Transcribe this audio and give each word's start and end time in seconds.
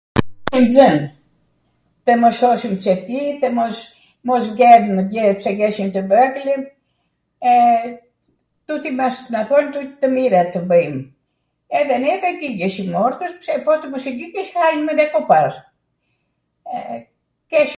nxwn. 0.63 0.97
Tw 2.05 2.11
mos 2.21 2.37
thoshim 2.43 2.71
psefti, 2.81 3.19
tw 3.41 3.47
mos 4.29 4.45
vjedhmw 4.61 4.99
gjw 5.11 5.21
pse 5.41 5.51
jeshwm 5.59 5.89
tw 5.97 6.01
vegjlw, 6.15 6.59
e, 7.51 7.53
tuti 8.71 8.89
bashk, 9.01 9.25
na 9.35 9.41
thonin 9.51 9.71
tuti 9.77 9.91
tw 10.01 10.07
mirat 10.15 10.49
tw 10.55 10.61
bwjm, 10.71 10.97
edhe 11.81 11.95
neve 12.07 12.27
i 12.35 12.39
gjigjeshim 12.41 12.89
ordrwt 13.05 13.35
pse 13.43 13.53
po 13.67 13.71
tw 13.81 13.87
mos 13.93 14.05
e 14.09 14.17
gjigjeshim 14.19 14.61
hajwm 14.65 14.89
edhe 14.95 15.05
kopar. 15.15 15.47
e, 16.75 16.79
keshm 17.53 17.69